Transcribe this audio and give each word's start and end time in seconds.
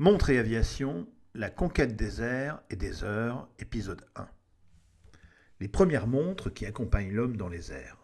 Montre 0.00 0.30
et 0.30 0.38
aviation, 0.38 1.06
la 1.34 1.50
conquête 1.50 1.94
des 1.94 2.22
airs 2.22 2.62
et 2.70 2.76
des 2.76 3.04
heures, 3.04 3.50
épisode 3.58 4.00
1. 4.16 4.26
Les 5.60 5.68
premières 5.68 6.06
montres 6.06 6.50
qui 6.50 6.64
accompagnent 6.64 7.12
l'homme 7.12 7.36
dans 7.36 7.50
les 7.50 7.70
airs. 7.70 7.98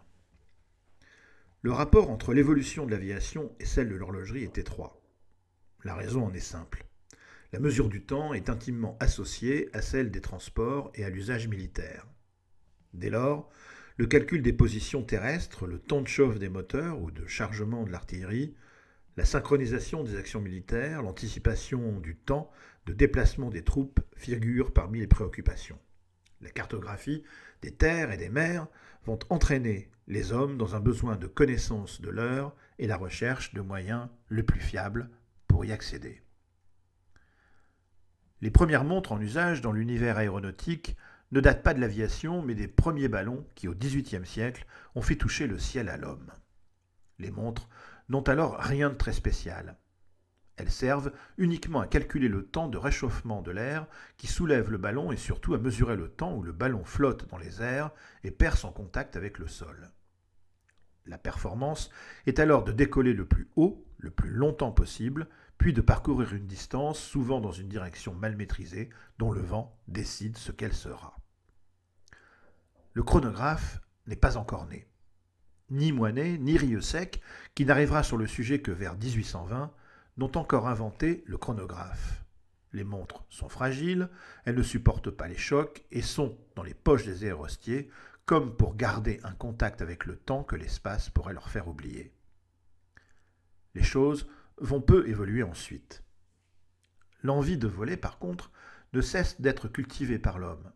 Le 1.63 1.73
rapport 1.73 2.11
entre 2.11 2.35
l'évolution 2.35 2.85
de 2.85 2.91
l'aviation 2.91 3.51
et 3.61 3.65
celle 3.65 3.89
de 3.89 3.95
l'horlogerie 3.95 4.43
est 4.43 4.59
étroit. 4.59 5.01
La 5.85 5.95
raison 5.95 6.27
en 6.27 6.35
est 6.35 6.39
simple. 6.39 6.85
La 7.55 7.61
mesure 7.61 7.89
du 7.89 8.05
temps 8.05 8.35
est 8.35 8.51
intimement 8.51 8.99
associée 9.01 9.71
à 9.73 9.81
celle 9.81 10.11
des 10.11 10.21
transports 10.21 10.91
et 10.97 11.03
à 11.03 11.09
l'usage 11.09 11.49
militaire. 11.49 12.07
Dès 12.93 13.09
lors, 13.09 13.49
le 13.97 14.05
calcul 14.05 14.43
des 14.43 14.53
positions 14.53 15.03
terrestres, 15.03 15.67
le 15.67 15.79
temps 15.79 16.03
de 16.03 16.09
chauffe 16.09 16.39
des 16.39 16.51
moteurs 16.51 17.01
ou 17.01 17.11
de 17.11 17.27
chargement 17.27 17.85
de 17.85 17.91
l'artillerie, 17.91 18.55
la 19.17 19.25
synchronisation 19.25 20.05
des 20.05 20.17
actions 20.17 20.41
militaires, 20.41 21.03
l'anticipation 21.03 22.01
du 22.01 22.17
temps 22.17 22.51
de 22.87 22.93
déplacement 22.93 23.51
des 23.51 23.65
troupes 23.65 24.01
figurent 24.17 24.73
parmi 24.73 25.01
les 25.01 25.07
préoccupations. 25.07 25.79
La 26.41 26.51
cartographie 26.51 27.25
des 27.63 27.73
terres 27.73 28.13
et 28.13 28.19
des 28.19 28.29
mers 28.29 28.67
vont 29.05 29.19
entraîner 29.31 29.91
les 30.07 30.33
hommes 30.33 30.59
dans 30.59 30.77
un 30.77 30.81
besoin 30.81 31.17
de 31.17 31.27
connaissance 31.27 32.01
de 32.01 32.11
l'heure 32.11 32.55
et 32.79 32.87
la 32.87 32.97
recherche 32.97 33.55
de 33.55 33.61
moyens 33.61 34.09
le 34.29 34.43
plus 34.43 34.61
fiables 34.61 35.11
pour 35.49 35.65
y 35.65 35.73
accéder. 35.73 36.23
Les 38.43 38.51
premières 38.51 38.85
montres 38.85 39.13
en 39.13 39.21
usage 39.21 39.63
dans 39.63 39.73
l'univers 39.73 40.19
aéronautique 40.19 40.97
ne 41.33 41.41
datent 41.41 41.63
pas 41.63 41.75
de 41.75 41.81
l'aviation, 41.81 42.43
mais 42.43 42.55
des 42.55 42.69
premiers 42.69 43.09
ballons 43.09 43.47
qui, 43.55 43.67
au 43.67 43.75
XVIIIe 43.75 44.27
siècle, 44.27 44.67
ont 44.95 45.03
fait 45.03 45.17
toucher 45.17 45.47
le 45.47 45.59
ciel 45.59 45.89
à 45.89 45.97
l'homme. 45.97 46.31
Les 47.19 47.31
montres 47.31 47.69
n'ont 48.09 48.23
alors 48.23 48.59
rien 48.59 48.91
de 48.91 48.95
très 48.95 49.13
spécial. 49.13 49.77
Elles 50.57 50.71
servent 50.71 51.13
uniquement 51.37 51.81
à 51.81 51.87
calculer 51.87 52.29
le 52.29 52.47
temps 52.47 52.69
de 52.69 52.79
réchauffement 52.79 53.43
de 53.43 53.51
l'air 53.51 53.87
qui 54.17 54.27
soulève 54.27 54.71
le 54.71 54.79
ballon 54.79 55.13
et 55.13 55.17
surtout 55.17 55.55
à 55.55 55.59
mesurer 55.59 55.97
le 55.97 56.09
temps 56.09 56.35
où 56.35 56.43
le 56.43 56.53
ballon 56.53 56.85
flotte 56.85 57.29
dans 57.29 57.37
les 57.37 57.61
airs 57.63 57.91
et 58.25 58.31
perd 58.31 58.57
son 58.57 58.73
contact 58.73 59.17
avec 59.17 59.39
le 59.39 59.49
sol. 59.49 59.93
La 61.05 61.19
performance 61.19 61.91
est 62.27 62.41
alors 62.41 62.65
de 62.65 62.73
décoller 62.73 63.13
le 63.13 63.27
plus 63.27 63.51
haut, 63.55 63.87
le 63.99 64.11
plus 64.11 64.31
longtemps 64.31 64.73
possible, 64.73 65.29
puis 65.59 65.73
de 65.73 65.81
parcourir 65.81 66.35
une 66.35 66.47
distance, 66.47 66.99
souvent 66.99 67.41
dans 67.41 67.53
une 67.53 67.69
direction 67.69 68.15
mal 68.15 68.37
maîtrisée, 68.37 68.91
dont 69.19 69.31
le 69.31 69.41
vent 69.41 69.79
décide 69.89 70.37
ce 70.37 70.53
qu'elle 70.53 70.75
sera. 70.75 71.19
Le 72.93 73.03
chronographe 73.03 73.81
n'est 74.07 74.17
pas 74.17 74.37
encore 74.37 74.67
né. 74.67 74.89
Ni 75.71 75.91
Moinet, 75.91 76.39
ni 76.39 76.57
Rieussec, 76.57 77.21
qui 77.55 77.65
n'arrivera 77.65 78.03
sur 78.03 78.17
le 78.17 78.27
sujet 78.27 78.61
que 78.61 78.71
vers 78.71 78.95
1820, 78.95 79.73
n'ont 80.17 80.37
encore 80.37 80.69
inventé 80.69 81.25
le 81.27 81.39
chronographe. 81.39 82.25
Les 82.73 82.85
montres 82.85 83.25
sont 83.31 83.49
fragiles, 83.49 84.09
elles 84.45 84.55
ne 84.55 84.63
supportent 84.63 85.11
pas 85.11 85.29
les 85.29 85.37
chocs 85.37 85.85
et 85.91 86.03
sont 86.03 86.39
dans 86.55 86.63
les 86.63 86.75
poches 86.75 87.05
des 87.05 87.25
aérostiers, 87.25 87.91
comme 88.27 88.57
pour 88.57 88.77
garder 88.77 89.21
un 89.25 89.33
contact 89.33 89.83
avec 89.83 90.05
le 90.05 90.17
temps 90.17 90.45
que 90.45 90.57
l'espace 90.57 91.11
pourrait 91.11 91.35
leur 91.35 91.49
faire 91.49 91.69
oublier. 91.69 92.13
Les 93.75 93.83
choses 93.83 94.29
vont 94.59 94.81
peu 94.81 95.09
évoluer 95.09 95.43
ensuite. 95.43 96.03
L'envie 97.23 97.59
de 97.59 97.69
voler, 97.69 97.97
par 97.97 98.19
contre, 98.19 98.51
ne 98.93 99.01
cesse 99.01 99.41
d'être 99.41 99.69
cultivée 99.69 100.19
par 100.19 100.39
l'homme. 100.39 100.73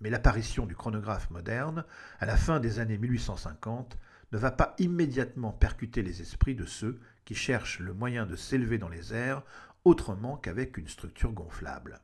Mais 0.00 0.10
l'apparition 0.10 0.66
du 0.66 0.76
chronographe 0.76 1.30
moderne, 1.30 1.84
à 2.18 2.26
la 2.26 2.36
fin 2.36 2.60
des 2.60 2.78
années 2.80 2.98
1850, 2.98 3.98
ne 4.36 4.40
va 4.40 4.50
pas 4.50 4.74
immédiatement 4.78 5.50
percuter 5.50 6.02
les 6.02 6.20
esprits 6.20 6.54
de 6.54 6.66
ceux 6.66 7.00
qui 7.24 7.34
cherchent 7.34 7.80
le 7.80 7.94
moyen 7.94 8.26
de 8.26 8.36
s'élever 8.36 8.76
dans 8.76 8.90
les 8.90 9.14
airs 9.14 9.42
autrement 9.84 10.36
qu'avec 10.36 10.76
une 10.76 10.88
structure 10.88 11.32
gonflable. 11.32 12.02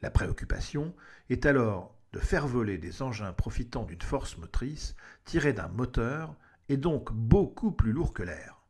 La 0.00 0.10
préoccupation 0.10 0.96
est 1.30 1.46
alors 1.46 1.96
de 2.12 2.18
faire 2.18 2.48
voler 2.48 2.76
des 2.76 3.02
engins 3.02 3.32
profitant 3.32 3.84
d'une 3.84 4.02
force 4.02 4.36
motrice 4.36 4.96
tirée 5.24 5.52
d'un 5.52 5.68
moteur 5.68 6.34
et 6.68 6.76
donc 6.76 7.12
beaucoup 7.12 7.70
plus 7.70 7.92
lourd 7.92 8.12
que 8.12 8.24
l'air. 8.24 8.60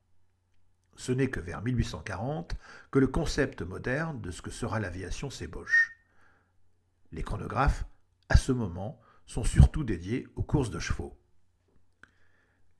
Ce 0.97 1.11
n'est 1.11 1.31
que 1.31 1.41
vers 1.41 1.63
1840 1.63 2.55
que 2.91 2.99
le 2.99 3.07
concept 3.07 3.63
moderne 3.63 4.21
de 4.21 4.31
ce 4.31 4.43
que 4.43 4.51
sera 4.51 4.79
l'aviation 4.79 5.31
s'ébauche. 5.31 5.93
Les 7.13 7.23
chronographes, 7.23 7.87
à 8.29 8.37
ce 8.37 8.53
moment, 8.53 9.01
sont 9.25 9.43
surtout 9.43 9.85
dédiés 9.85 10.29
aux 10.37 10.43
courses 10.43 10.71
de 10.71 10.79
chevaux. 10.79 11.19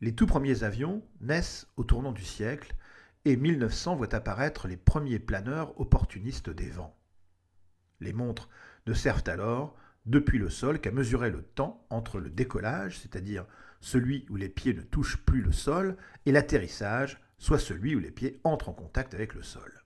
Les 0.03 0.17
tout 0.17 0.27
premiers 0.27 0.65
avions 0.65 1.01
naissent 1.21 1.69
au 1.77 1.85
tournant 1.85 2.11
du 2.11 2.25
siècle 2.25 2.75
et 3.25 3.37
1900 3.37 3.95
voit 3.95 4.13
apparaître 4.17 4.67
les 4.67 4.77
premiers 4.77 5.21
planeurs 5.21 5.81
opportunistes 5.81 6.51
des 6.51 6.71
vents. 6.71 6.99
Les 8.01 8.13
montres 8.13 8.49
ne 8.89 8.95
servent 8.95 9.23
alors, 9.29 9.77
depuis 10.05 10.39
le 10.39 10.51
sol, 10.51 10.81
qu'à 10.81 10.91
mesurer 10.91 11.31
le 11.31 11.45
temps 11.45 11.87
entre 11.89 12.19
le 12.19 12.31
décollage, 12.31 12.99
c'est-à-dire 12.99 13.47
celui 13.81 14.27
où 14.29 14.35
les 14.35 14.49
pieds 14.49 14.75
ne 14.75 14.83
touchent 14.83 15.19
plus 15.19 15.41
le 15.41 15.53
sol, 15.53 15.97
et 16.27 16.33
l'atterrissage, 16.33 17.21
soit 17.39 17.61
celui 17.61 17.95
où 17.95 18.01
les 18.01 18.11
pieds 18.11 18.41
entrent 18.43 18.71
en 18.71 18.75
contact 18.75 19.15
avec 19.15 19.35
le 19.35 19.45
sol. 19.45 19.85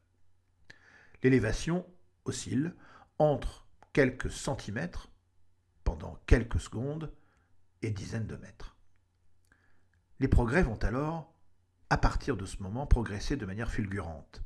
L'élévation 1.22 1.84
oscille 2.24 2.72
entre 3.18 3.66
quelques 3.92 4.30
centimètres 4.30 5.10
pendant 5.84 6.18
quelques 6.26 6.60
secondes 6.60 7.12
et 7.82 7.90
dizaines 7.90 8.26
de 8.26 8.36
mètres. 8.36 8.75
Les 10.18 10.28
progrès 10.28 10.62
vont 10.62 10.78
alors, 10.82 11.34
à 11.90 11.98
partir 11.98 12.36
de 12.36 12.46
ce 12.46 12.62
moment, 12.62 12.86
progresser 12.86 13.36
de 13.36 13.46
manière 13.46 13.70
fulgurante. 13.70 14.42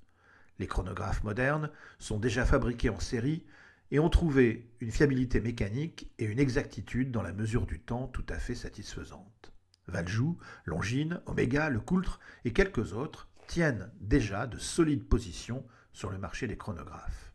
Les 0.58 0.66
chronographes 0.66 1.22
modernes 1.22 1.70
sont 1.98 2.18
déjà 2.18 2.44
fabriqués 2.44 2.90
en 2.90 3.00
série 3.00 3.46
et 3.90 3.98
ont 3.98 4.10
trouvé 4.10 4.70
une 4.80 4.90
fiabilité 4.90 5.40
mécanique 5.40 6.12
et 6.18 6.24
une 6.24 6.38
exactitude 6.38 7.10
dans 7.10 7.22
la 7.22 7.32
mesure 7.32 7.66
du 7.66 7.80
temps 7.80 8.08
tout 8.08 8.26
à 8.28 8.38
fait 8.38 8.54
satisfaisante. 8.54 9.52
Valjoux, 9.86 10.38
Longines, 10.64 11.20
Omega, 11.26 11.68
Le 11.68 11.80
Coultre 11.80 12.20
et 12.44 12.52
quelques 12.52 12.92
autres 12.92 13.28
tiennent 13.46 13.90
déjà 14.00 14.46
de 14.46 14.58
solides 14.58 15.08
positions 15.08 15.64
sur 15.92 16.10
le 16.10 16.18
marché 16.18 16.46
des 16.46 16.56
chronographes. 16.56 17.32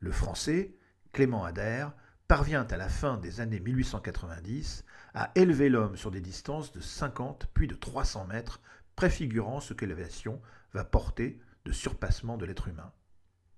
Le 0.00 0.10
français, 0.10 0.76
Clément 1.12 1.44
Adair, 1.44 1.92
parvient 2.28 2.66
à 2.70 2.76
la 2.76 2.88
fin 2.88 3.18
des 3.18 3.40
années 3.40 3.60
1890 3.60 4.84
à 5.14 5.30
élever 5.34 5.68
l'homme 5.68 5.96
sur 5.96 6.10
des 6.10 6.20
distances 6.20 6.72
de 6.72 6.80
50 6.80 7.48
puis 7.54 7.68
de 7.68 7.74
300 7.74 8.26
mètres, 8.26 8.60
préfigurant 8.96 9.60
ce 9.60 9.74
que 9.74 9.84
l'aviation 9.84 10.40
va 10.72 10.84
porter 10.84 11.40
de 11.64 11.72
surpassement 11.72 12.36
de 12.36 12.44
l'être 12.44 12.68
humain. 12.68 12.92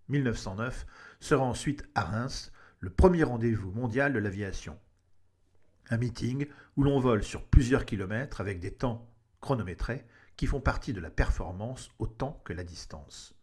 1909 0.08 0.86
sera 1.20 1.44
ensuite 1.44 1.88
à 1.94 2.02
Reims 2.02 2.52
le 2.80 2.90
premier 2.90 3.22
rendez-vous 3.22 3.70
mondial 3.70 4.12
de 4.12 4.18
l'aviation. 4.18 4.78
Un 5.90 5.96
meeting 5.96 6.46
où 6.76 6.82
l'on 6.82 7.00
vole 7.00 7.24
sur 7.24 7.46
plusieurs 7.46 7.86
kilomètres 7.86 8.40
avec 8.40 8.60
des 8.60 8.72
temps 8.72 9.10
chronométrés 9.40 10.06
qui 10.36 10.46
font 10.46 10.60
partie 10.60 10.92
de 10.92 11.00
la 11.00 11.10
performance 11.10 11.90
autant 11.98 12.40
que 12.44 12.52
la 12.52 12.64
distance. 12.64 13.34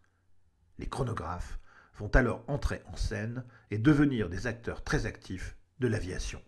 Les 0.78 0.88
chronographes 0.88 1.60
vont 1.98 2.10
alors 2.10 2.44
entrer 2.48 2.82
en 2.92 2.96
scène 2.96 3.44
et 3.72 3.78
devenir 3.78 4.30
des 4.30 4.48
acteurs 4.48 4.84
très 4.84 5.06
actifs 5.06 5.56
de 5.80 5.88
l'aviation. 5.88 6.42